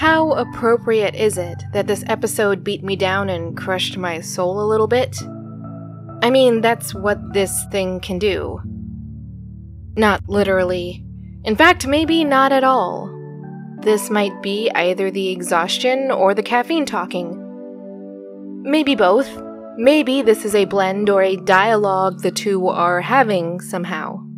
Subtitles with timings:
[0.00, 4.64] How appropriate is it that this episode beat me down and crushed my soul a
[4.64, 5.14] little bit?
[6.22, 8.62] I mean, that's what this thing can do.
[9.98, 11.04] Not literally.
[11.44, 13.14] In fact, maybe not at all.
[13.82, 18.62] This might be either the exhaustion or the caffeine talking.
[18.62, 19.28] Maybe both.
[19.76, 24.29] Maybe this is a blend or a dialogue the two are having somehow.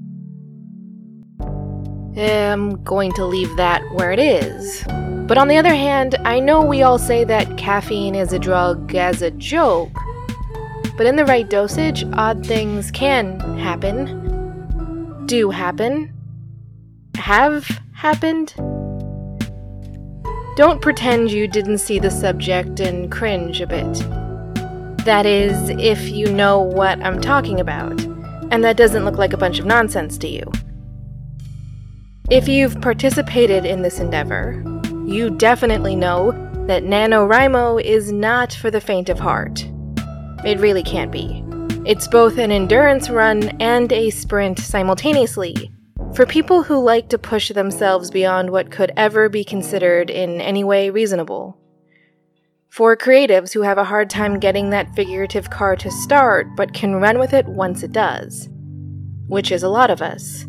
[2.16, 4.84] I'm going to leave that where it is.
[5.26, 8.94] But on the other hand, I know we all say that caffeine is a drug
[8.94, 9.92] as a joke.
[10.96, 15.24] But in the right dosage, odd things can happen.
[15.26, 16.12] Do happen.
[17.16, 18.54] Have happened.
[20.56, 23.94] Don't pretend you didn't see the subject and cringe a bit.
[25.06, 27.98] That is, if you know what I'm talking about,
[28.50, 30.44] and that doesn't look like a bunch of nonsense to you.
[32.32, 34.64] If you've participated in this endeavor,
[35.04, 36.32] you definitely know
[36.66, 39.68] that NaNoWriMo is not for the faint of heart.
[40.42, 41.44] It really can't be.
[41.84, 45.70] It's both an endurance run and a sprint simultaneously,
[46.14, 50.64] for people who like to push themselves beyond what could ever be considered in any
[50.64, 51.58] way reasonable.
[52.70, 56.94] For creatives who have a hard time getting that figurative car to start but can
[56.94, 58.48] run with it once it does,
[59.26, 60.46] which is a lot of us.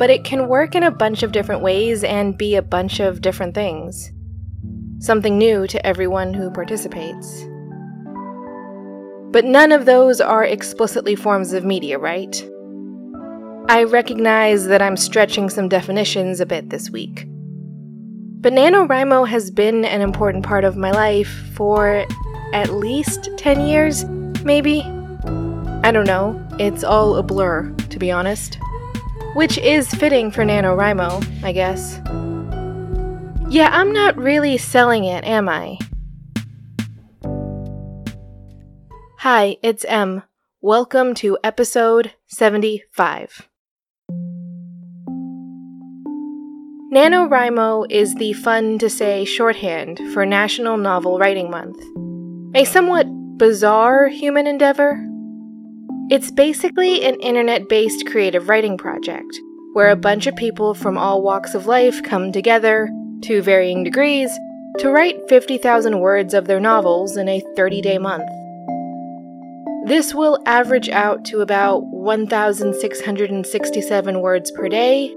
[0.00, 3.20] But it can work in a bunch of different ways and be a bunch of
[3.20, 4.10] different things.
[4.98, 7.44] Something new to everyone who participates.
[9.30, 12.34] But none of those are explicitly forms of media, right?
[13.68, 17.26] I recognize that I'm stretching some definitions a bit this week.
[18.40, 22.06] But NaNoWriMo has been an important part of my life for
[22.54, 24.06] at least 10 years,
[24.44, 24.80] maybe?
[25.84, 26.42] I don't know.
[26.58, 28.58] It's all a blur, to be honest.
[29.34, 32.00] Which is fitting for NaNoWriMo, I guess.
[33.48, 35.78] Yeah, I'm not really selling it, am I?
[39.18, 40.24] Hi, it's M.
[40.60, 43.48] Welcome to episode 75.
[46.92, 51.80] NaNoWriMo is the fun to say shorthand for National Novel Writing Month.
[52.56, 53.06] A somewhat
[53.38, 55.06] bizarre human endeavor.
[56.10, 59.38] It's basically an internet based creative writing project
[59.74, 62.90] where a bunch of people from all walks of life come together,
[63.22, 64.36] to varying degrees,
[64.78, 68.28] to write 50,000 words of their novels in a 30 day month.
[69.86, 75.14] This will average out to about 1,667 words per day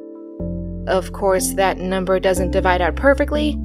[0.87, 3.57] of course, that number doesn't divide out perfectly,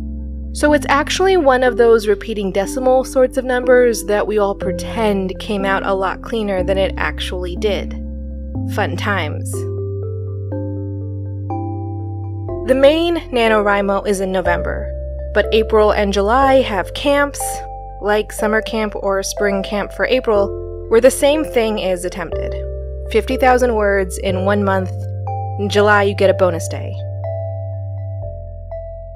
[0.53, 5.38] so it's actually one of those repeating decimal sorts of numbers that we all pretend
[5.38, 7.92] came out a lot cleaner than it actually did.
[8.75, 9.50] Fun times.
[12.69, 14.92] The main NaNoWriMo is in November,
[15.32, 17.41] but April and July have camps,
[18.03, 22.54] like summer camp or spring camp for April, where the same thing is attempted
[23.10, 24.91] 50,000 words in one month.
[25.59, 26.94] In July, you get a bonus day.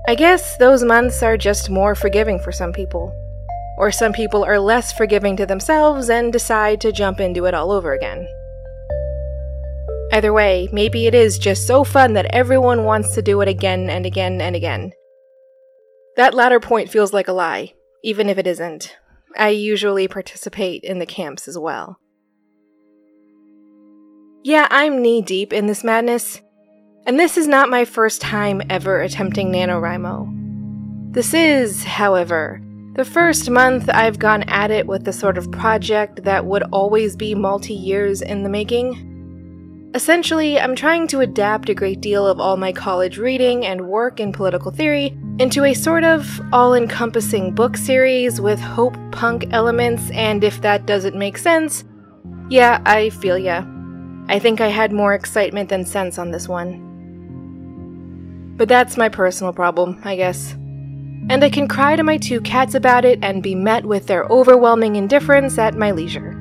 [0.08, 3.16] I guess those months are just more forgiving for some people.
[3.78, 7.70] Or some people are less forgiving to themselves and decide to jump into it all
[7.70, 8.26] over again.
[10.12, 13.88] Either way, maybe it is just so fun that everyone wants to do it again
[13.88, 14.92] and again and again.
[16.16, 17.72] That latter point feels like a lie,
[18.04, 18.94] even if it isn't.
[19.38, 21.98] I usually participate in the camps as well.
[24.44, 26.41] Yeah, I'm knee deep in this madness.
[27.04, 31.12] And this is not my first time ever attempting NaNoWriMo.
[31.12, 32.62] This is, however,
[32.94, 37.16] the first month I've gone at it with the sort of project that would always
[37.16, 39.90] be multi years in the making.
[39.94, 44.20] Essentially, I'm trying to adapt a great deal of all my college reading and work
[44.20, 50.08] in political theory into a sort of all encompassing book series with hope punk elements,
[50.12, 51.84] and if that doesn't make sense,
[52.48, 53.64] yeah, I feel ya.
[54.28, 56.91] I think I had more excitement than sense on this one.
[58.56, 60.52] But that's my personal problem, I guess.
[61.30, 64.24] And I can cry to my two cats about it and be met with their
[64.24, 66.38] overwhelming indifference at my leisure.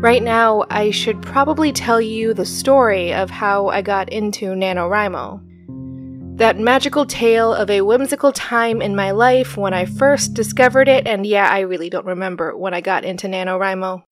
[0.00, 6.38] Right now, I should probably tell you the story of how I got into NaNoWriMo.
[6.38, 11.08] That magical tale of a whimsical time in my life when I first discovered it,
[11.08, 14.04] and yeah, I really don't remember when I got into NaNoWriMo.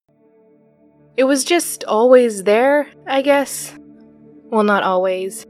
[1.16, 3.78] It was just always there, I guess.
[4.50, 5.46] Well, not always.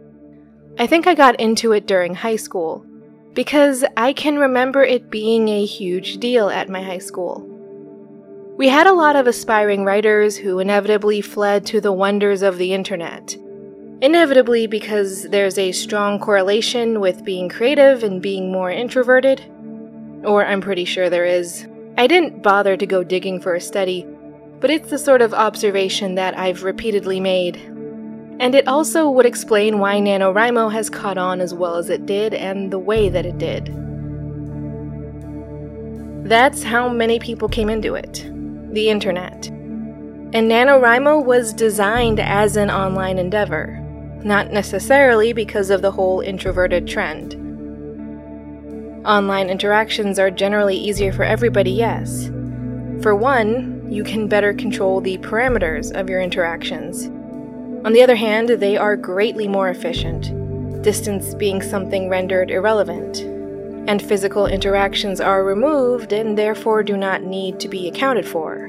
[0.78, 2.84] I think I got into it during high school,
[3.32, 7.40] because I can remember it being a huge deal at my high school.
[8.58, 12.74] We had a lot of aspiring writers who inevitably fled to the wonders of the
[12.74, 13.34] internet.
[14.02, 19.42] Inevitably, because there's a strong correlation with being creative and being more introverted.
[20.24, 21.66] Or I'm pretty sure there is.
[21.96, 24.06] I didn't bother to go digging for a study,
[24.60, 27.75] but it's the sort of observation that I've repeatedly made.
[28.38, 32.34] And it also would explain why NaNoWriMo has caught on as well as it did
[32.34, 33.72] and the way that it did.
[36.28, 38.28] That's how many people came into it
[38.72, 39.46] the internet.
[39.46, 43.78] And NaNoWriMo was designed as an online endeavor,
[44.22, 47.34] not necessarily because of the whole introverted trend.
[49.06, 52.26] Online interactions are generally easier for everybody, yes.
[53.02, 57.08] For one, you can better control the parameters of your interactions.
[57.86, 60.32] On the other hand, they are greatly more efficient,
[60.82, 63.20] distance being something rendered irrelevant,
[63.88, 68.68] and physical interactions are removed and therefore do not need to be accounted for.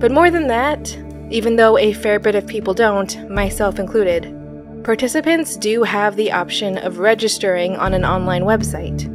[0.00, 0.96] But more than that,
[1.28, 6.78] even though a fair bit of people don't, myself included, participants do have the option
[6.78, 9.06] of registering on an online website,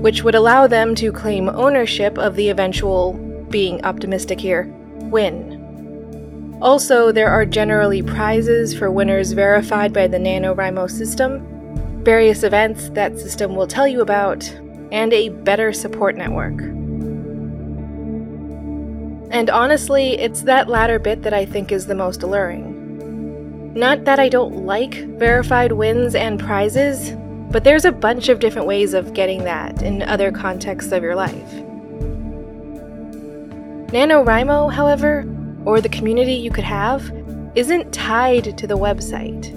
[0.00, 3.12] which would allow them to claim ownership of the eventual,
[3.50, 4.72] being optimistic here,
[5.10, 5.55] win.
[6.62, 11.46] Also, there are generally prizes for winners verified by the NaNoWriMo system,
[12.02, 14.48] various events that system will tell you about,
[14.90, 16.58] and a better support network.
[19.30, 23.74] And honestly, it's that latter bit that I think is the most alluring.
[23.74, 27.12] Not that I don't like verified wins and prizes,
[27.50, 31.16] but there's a bunch of different ways of getting that in other contexts of your
[31.16, 31.52] life.
[33.92, 35.26] NaNoWriMo, however,
[35.66, 37.12] or the community you could have,
[37.54, 39.52] isn't tied to the website.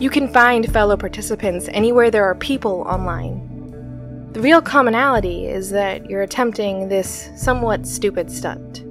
[0.00, 3.48] You can find fellow participants anywhere there are people online.
[4.32, 8.84] The real commonality is that you're attempting this somewhat stupid stunt.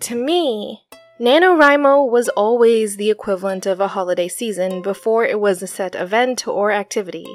[0.00, 0.82] To me,
[1.18, 6.46] NaNoWriMo was always the equivalent of a holiday season before it was a set event
[6.46, 7.26] or activity.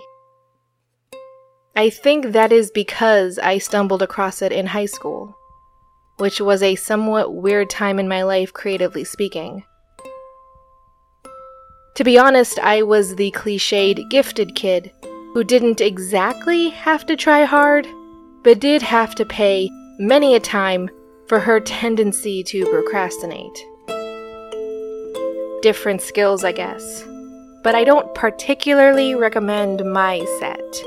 [1.75, 5.37] I think that is because I stumbled across it in high school
[6.21, 9.63] which was a somewhat weird time in my life, creatively speaking.
[11.95, 14.91] To be honest, I was the cliched gifted kid
[15.33, 17.87] who didn't exactly have to try hard,
[18.43, 20.91] but did have to pay many a time
[21.25, 23.65] for her tendency to procrastinate.
[25.63, 27.03] Different skills, I guess.
[27.63, 30.83] But I don't particularly recommend my set.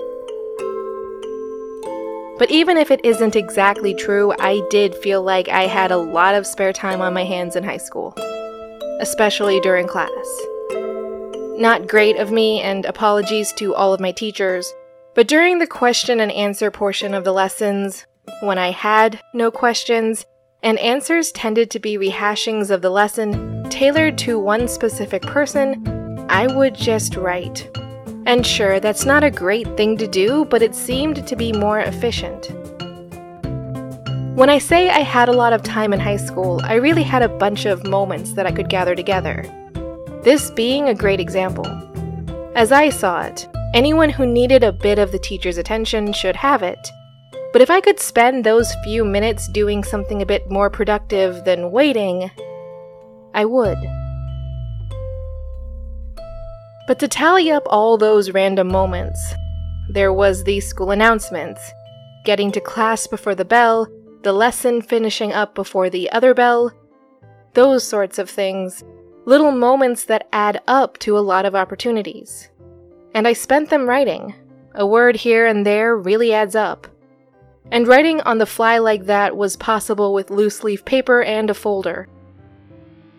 [2.39, 6.35] But even if it isn't exactly true, I did feel like I had a lot
[6.35, 8.13] of spare time on my hands in high school,
[9.01, 10.11] especially during class.
[11.57, 14.73] Not great of me, and apologies to all of my teachers,
[15.15, 18.05] but during the question and answer portion of the lessons,
[18.41, 20.27] when I had no questions,
[20.61, 26.49] and answers tended to be rehashings of the lesson tailored to one specific person, I
[26.49, 27.69] would just write
[28.27, 31.81] and sure, that's not a great thing to do, but it seemed to be more
[31.81, 32.51] efficient.
[34.37, 37.23] When I say I had a lot of time in high school, I really had
[37.23, 39.45] a bunch of moments that I could gather together.
[40.25, 41.67] This being a great example.
[42.57, 46.63] As I saw it, anyone who needed a bit of the teacher's attention should have
[46.63, 46.91] it.
[47.53, 51.71] But if I could spend those few minutes doing something a bit more productive than
[51.71, 52.31] waiting,
[53.35, 53.79] I would.
[56.87, 59.35] But to tally up all those random moments,
[59.89, 61.61] there was the school announcements,
[62.25, 63.89] getting to class before the bell,
[64.23, 66.73] the lesson finishing up before the other bell,
[67.55, 68.83] those sorts of things,
[69.25, 72.49] little moments that add up to a lot of opportunities.
[73.15, 74.35] And I spent them writing.
[74.75, 76.89] A word here and there really adds up.
[77.71, 81.55] And writing on the fly like that was possible with loose leaf paper and a
[81.55, 82.09] folder.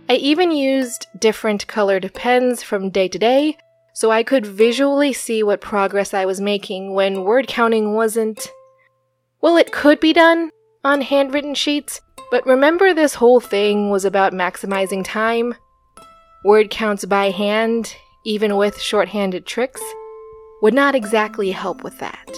[0.07, 3.57] I even used different colored pens from day to day
[3.95, 8.51] so I could visually see what progress I was making when word counting wasn't.
[9.41, 10.51] Well, it could be done
[10.83, 15.55] on handwritten sheets, but remember this whole thing was about maximizing time?
[16.43, 17.95] Word counts by hand,
[18.25, 19.81] even with shorthanded tricks,
[20.61, 22.31] would not exactly help with that.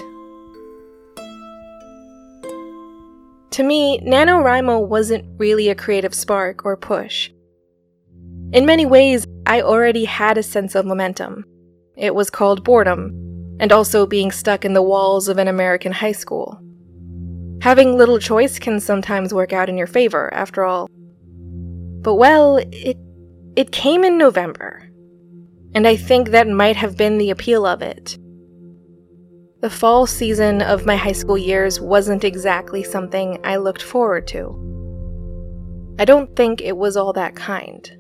[3.51, 7.31] To me, NaNoWriMo wasn't really a creative spark or push.
[8.53, 11.43] In many ways, I already had a sense of momentum.
[11.97, 13.11] It was called boredom,
[13.59, 16.57] and also being stuck in the walls of an American high school.
[17.61, 20.87] Having little choice can sometimes work out in your favor, after all.
[22.01, 22.97] But well, it
[23.57, 24.83] it came in November.
[25.73, 28.17] And I think that might have been the appeal of it.
[29.59, 35.95] The fall season of my high school years wasn't exactly something I looked forward to.
[35.99, 37.91] I don't think it was all that kind.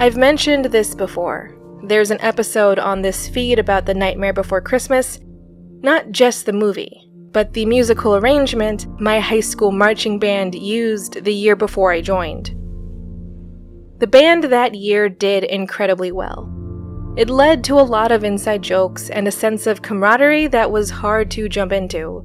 [0.00, 1.58] I've mentioned this before.
[1.82, 5.18] There's an episode on this feed about The Nightmare Before Christmas,
[5.82, 11.34] not just the movie, but the musical arrangement my high school marching band used the
[11.34, 12.54] year before I joined.
[13.98, 16.48] The band that year did incredibly well.
[17.16, 20.90] It led to a lot of inside jokes and a sense of camaraderie that was
[20.90, 22.24] hard to jump into.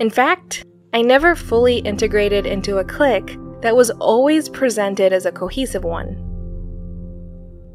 [0.00, 5.32] In fact, I never fully integrated into a clique that was always presented as a
[5.32, 6.28] cohesive one.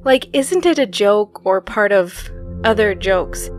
[0.03, 2.29] Like, isn't it a joke or part of
[2.63, 3.49] other jokes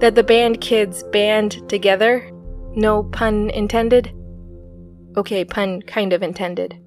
[0.00, 2.30] that the band kids band together?
[2.74, 4.12] No pun intended?
[5.16, 6.78] Okay, pun kind of intended.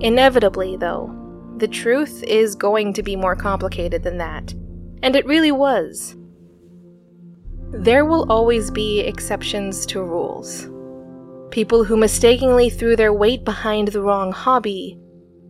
[0.00, 1.16] Inevitably, though,
[1.56, 4.52] the truth is going to be more complicated than that.
[5.02, 6.16] And it really was.
[7.72, 10.68] There will always be exceptions to rules.
[11.50, 14.96] People who mistakenly threw their weight behind the wrong hobby,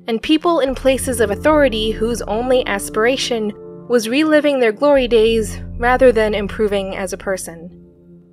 [0.07, 3.53] and people in places of authority whose only aspiration
[3.87, 7.69] was reliving their glory days rather than improving as a person.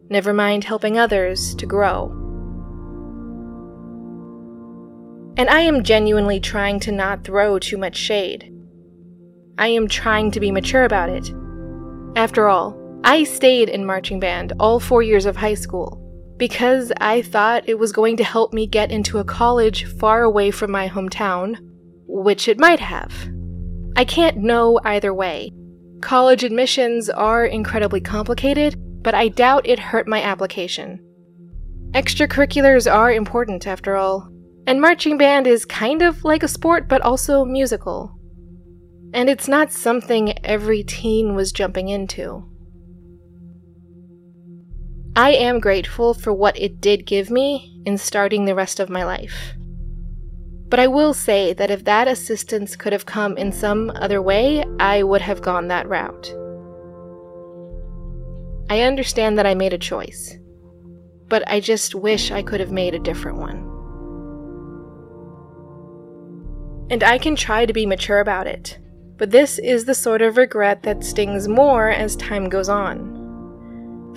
[0.09, 2.09] Never mind helping others to grow.
[5.35, 8.49] And I am genuinely trying to not throw too much shade.
[9.57, 11.33] I am trying to be mature about it.
[12.15, 16.06] After all, I stayed in marching band all four years of high school
[16.37, 20.51] because I thought it was going to help me get into a college far away
[20.51, 21.57] from my hometown,
[22.07, 23.13] which it might have.
[23.95, 25.51] I can't know either way.
[26.01, 30.99] College admissions are incredibly complicated, but I doubt it hurt my application.
[31.91, 34.29] Extracurriculars are important, after all,
[34.67, 38.13] and marching band is kind of like a sport, but also musical.
[39.13, 42.43] And it's not something every teen was jumping into.
[45.17, 49.03] I am grateful for what it did give me in starting the rest of my
[49.03, 49.53] life.
[50.69, 54.63] But I will say that if that assistance could have come in some other way,
[54.79, 56.31] I would have gone that route.
[58.69, 60.37] I understand that I made a choice,
[61.27, 63.67] but I just wish I could have made a different one.
[66.89, 68.79] and I can try to be mature about it.
[69.17, 73.16] But this is the sort of regret that stings more as time goes on.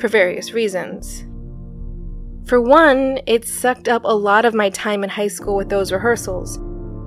[0.01, 1.27] For various reasons.
[2.49, 5.93] For one, it sucked up a lot of my time in high school with those
[5.93, 6.57] rehearsals,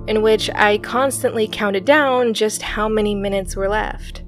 [0.06, 4.22] in which I constantly counted down just how many minutes were left.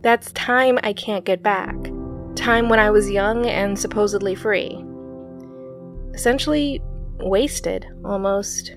[0.00, 1.76] That's time I can't get back.
[2.36, 4.82] Time when I was young and supposedly free.
[6.14, 6.80] Essentially,
[7.18, 8.76] wasted, almost.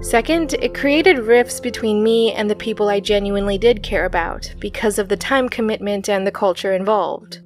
[0.00, 4.98] Second, it created rifts between me and the people I genuinely did care about because
[4.98, 7.40] of the time commitment and the culture involved.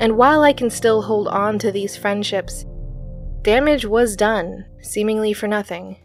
[0.00, 2.64] And while I can still hold on to these friendships,
[3.42, 5.98] damage was done, seemingly for nothing.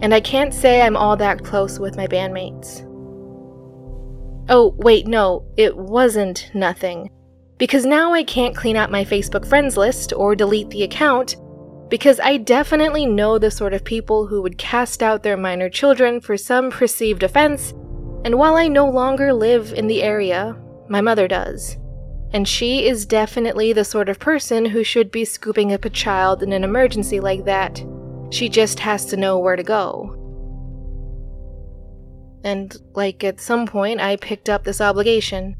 [0.00, 2.82] And I can't say I'm all that close with my bandmates.
[4.48, 7.10] Oh, wait, no, it wasn't nothing.
[7.58, 11.36] Because now I can't clean out my Facebook friends list or delete the account
[11.94, 16.20] because I definitely know the sort of people who would cast out their minor children
[16.20, 17.70] for some perceived offense,
[18.24, 20.56] and while I no longer live in the area,
[20.88, 21.76] my mother does.
[22.32, 26.42] And she is definitely the sort of person who should be scooping up a child
[26.42, 27.80] in an emergency like that.
[28.30, 30.18] She just has to know where to go.
[32.42, 35.54] And, like, at some point, I picked up this obligation.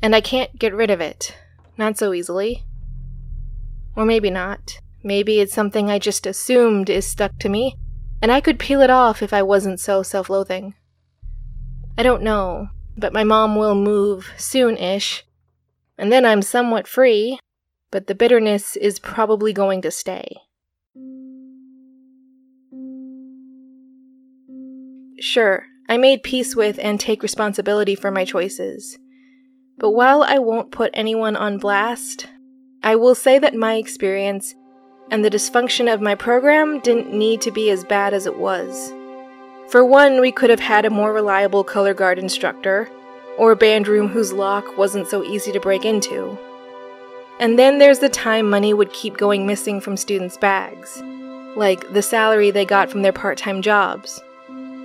[0.00, 1.36] And I can't get rid of it.
[1.76, 2.62] Not so easily.
[3.96, 4.78] Or maybe not.
[5.06, 7.76] Maybe it's something I just assumed is stuck to me,
[8.20, 10.74] and I could peel it off if I wasn't so self loathing.
[11.96, 15.24] I don't know, but my mom will move soon ish,
[15.96, 17.38] and then I'm somewhat free,
[17.92, 20.38] but the bitterness is probably going to stay.
[25.20, 28.98] Sure, I made peace with and take responsibility for my choices.
[29.78, 32.26] But while I won't put anyone on blast,
[32.82, 34.56] I will say that my experience
[35.10, 38.92] and the dysfunction of my program didn't need to be as bad as it was.
[39.68, 42.88] For one, we could have had a more reliable color guard instructor,
[43.38, 46.38] or a band room whose lock wasn't so easy to break into.
[47.38, 51.02] And then there's the time money would keep going missing from students' bags,
[51.56, 54.22] like the salary they got from their part time jobs.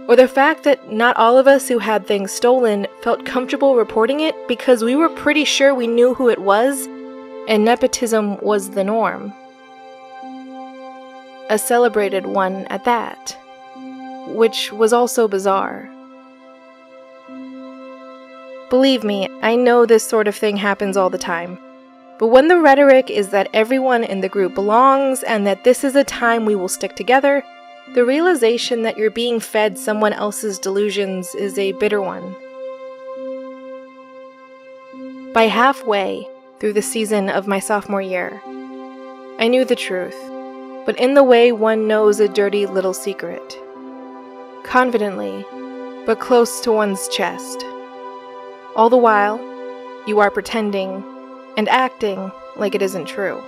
[0.08, 4.20] Or the fact that not all of us who had things stolen felt comfortable reporting
[4.20, 6.88] it because we were pretty sure we knew who it was,
[7.48, 9.32] and nepotism was the norm
[11.52, 13.38] a celebrated one at that,
[14.30, 15.90] which was also bizarre.
[18.70, 21.60] Believe me, I know this sort of thing happens all the time.
[22.20, 25.94] But when the rhetoric is that everyone in the group belongs and that this is
[25.98, 27.44] a time we will stick together,
[27.96, 32.34] the realization that you're being fed someone else's delusions is a bitter one.
[35.34, 36.26] By halfway
[36.62, 38.42] through the season of my sophomore year,
[39.38, 40.16] I knew the truth,
[40.86, 43.58] but in the way one knows a dirty little secret.
[44.64, 45.46] Confidently,
[46.06, 47.64] but close to one's chest.
[48.76, 49.40] All the while,
[50.08, 51.04] you are pretending
[51.58, 53.42] and acting like it isn't true.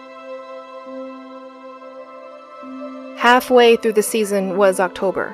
[3.18, 5.34] Halfway through the season was October.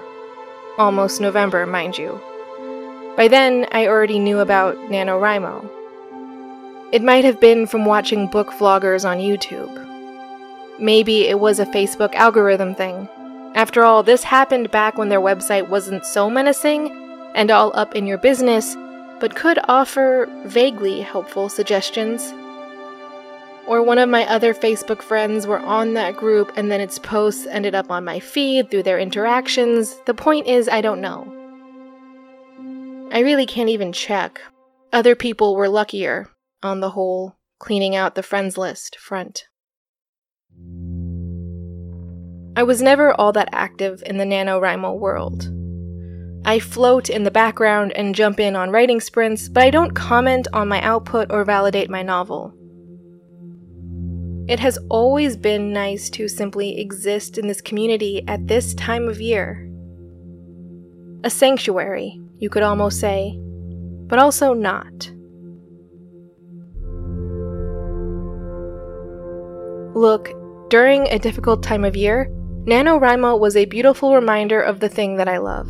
[0.78, 2.22] Almost November, mind you.
[3.18, 5.68] By then, I already knew about NaNoWriMo.
[6.92, 9.89] It might have been from watching book vloggers on YouTube.
[10.80, 13.08] Maybe it was a Facebook algorithm thing.
[13.56, 16.92] After all, this happened back when their website wasn't so menacing
[17.36, 18.76] and all up in your business,
[19.20, 22.34] but could offer vaguely helpful suggestions
[23.70, 27.46] or one of my other Facebook friends were on that group and then its posts
[27.46, 29.96] ended up on my feed through their interactions.
[30.08, 31.36] The point is, I don't know.
[33.12, 34.42] I really can't even check.
[34.92, 36.32] Other people were luckier,
[36.64, 39.49] on the whole, cleaning out the friends list front.
[42.60, 45.50] I was never all that active in the NaNoWriMo world.
[46.44, 50.46] I float in the background and jump in on writing sprints, but I don't comment
[50.52, 52.54] on my output or validate my novel.
[54.50, 59.22] It has always been nice to simply exist in this community at this time of
[59.22, 59.66] year.
[61.24, 63.40] A sanctuary, you could almost say,
[64.08, 65.10] but also not.
[69.96, 70.34] Look,
[70.70, 72.30] during a difficult time of year,
[72.66, 75.68] NaNoWriMo was a beautiful reminder of the thing that I love,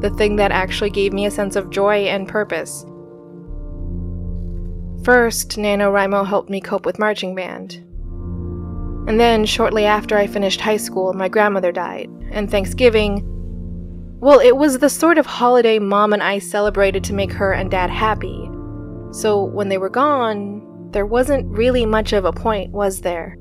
[0.00, 2.84] the thing that actually gave me a sense of joy and purpose.
[5.04, 7.74] First, NaNoWriMo helped me cope with marching band.
[9.08, 13.28] And then, shortly after I finished high school, my grandmother died, and Thanksgiving.
[14.20, 17.70] Well, it was the sort of holiday mom and I celebrated to make her and
[17.70, 18.48] dad happy.
[19.10, 23.36] So when they were gone, there wasn't really much of a point, was there?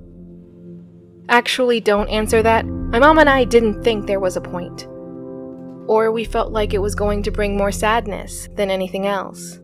[1.30, 2.66] Actually, don't answer that.
[2.92, 4.86] My mom and I didn't think there was a point.
[5.88, 9.60] Or we felt like it was going to bring more sadness than anything else.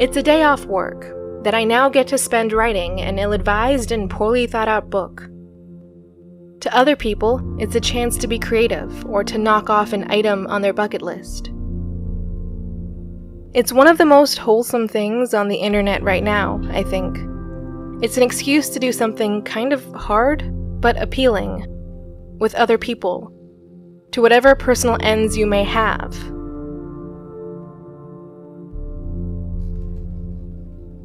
[0.00, 3.92] It's a day off work, that I now get to spend writing an ill advised
[3.92, 5.28] and poorly thought out book.
[6.60, 10.46] To other people, it's a chance to be creative or to knock off an item
[10.46, 11.50] on their bucket list.
[13.52, 17.18] It's one of the most wholesome things on the internet right now, I think.
[18.00, 20.44] It's an excuse to do something kind of hard,
[20.80, 21.66] but appealing,
[22.38, 23.32] with other people,
[24.12, 26.12] to whatever personal ends you may have.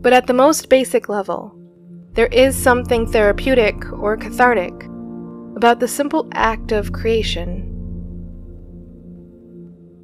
[0.04, 1.58] But at the most basic level,
[2.12, 4.74] there is something therapeutic or cathartic
[5.56, 7.70] about the simple act of creation.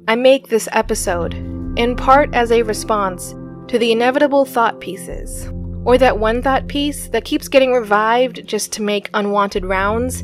[0.08, 1.34] I make this episode
[1.78, 3.36] in part as a response
[3.68, 5.48] to the inevitable thought pieces,
[5.84, 10.22] or that one thought piece that keeps getting revived just to make unwanted rounds,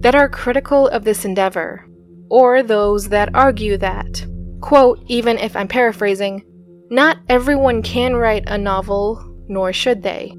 [0.00, 1.86] that are critical of this endeavor,
[2.30, 4.26] or those that argue that,
[4.60, 6.44] quote, even if I'm paraphrasing,
[6.90, 10.34] not everyone can write a novel, nor should they.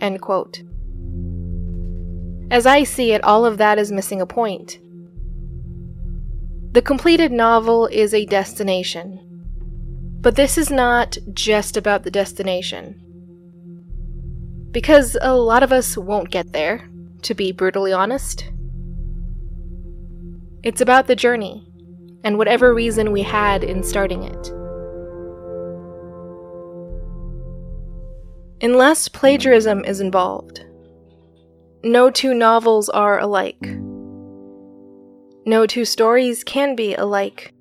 [0.00, 0.62] End quote.
[2.50, 4.78] As I see it, all of that is missing a point.
[6.72, 9.22] The completed novel is a destination.
[10.20, 13.05] But this is not just about the destination.
[14.76, 16.86] Because a lot of us won't get there,
[17.22, 18.52] to be brutally honest.
[20.62, 21.66] It's about the journey,
[22.22, 24.52] and whatever reason we had in starting it.
[28.62, 30.66] Unless plagiarism is involved,
[31.82, 33.66] no two novels are alike.
[35.46, 37.54] No two stories can be alike.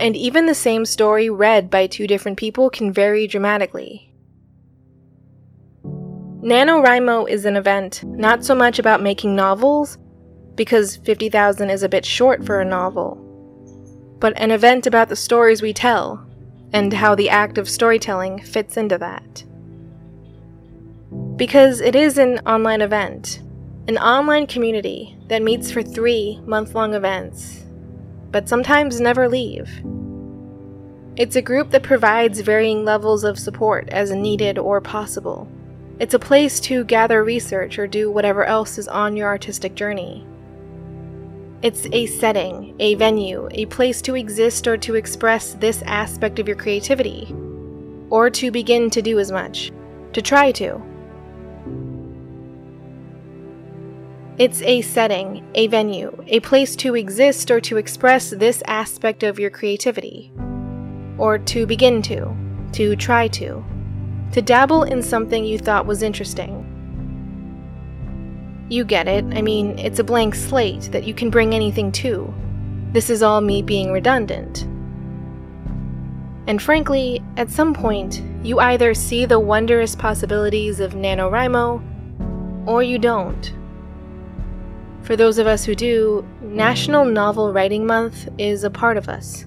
[0.00, 4.08] And even the same story read by two different people can vary dramatically.
[6.48, 9.98] NaNoWriMo is an event not so much about making novels,
[10.54, 13.16] because 50,000 is a bit short for a novel,
[14.18, 16.26] but an event about the stories we tell
[16.72, 19.44] and how the act of storytelling fits into that.
[21.36, 23.42] Because it is an online event,
[23.86, 27.66] an online community that meets for three month long events,
[28.30, 29.68] but sometimes never leave.
[31.14, 35.46] It's a group that provides varying levels of support as needed or possible.
[36.00, 40.24] It's a place to gather research or do whatever else is on your artistic journey.
[41.60, 46.46] It's a setting, a venue, a place to exist or to express this aspect of
[46.46, 47.34] your creativity.
[48.10, 49.70] or to begin to do as much,
[50.12, 50.80] to try to.
[54.38, 59.38] It's a setting, a venue, a place to exist or to express this aspect of
[59.38, 60.32] your creativity.
[61.18, 62.36] Or to begin to,
[62.72, 63.64] to try to,
[64.32, 66.64] to dabble in something you thought was interesting.
[68.68, 72.32] You get it, I mean, it's a blank slate that you can bring anything to.
[72.92, 74.66] This is all me being redundant.
[76.46, 82.98] And frankly, at some point, you either see the wondrous possibilities of NaNoWriMo, or you
[82.98, 83.54] don't.
[85.02, 89.46] For those of us who do, National Novel Writing Month is a part of us.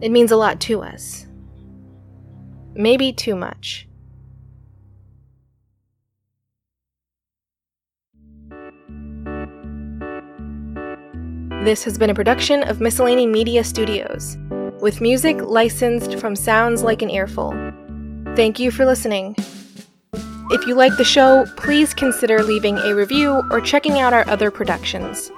[0.00, 1.26] It means a lot to us.
[2.74, 3.87] Maybe too much.
[11.64, 14.38] This has been a production of Miscellany Media Studios,
[14.80, 17.50] with music licensed from Sounds Like an Earful.
[18.36, 19.34] Thank you for listening.
[20.50, 24.52] If you like the show, please consider leaving a review or checking out our other
[24.52, 25.32] productions.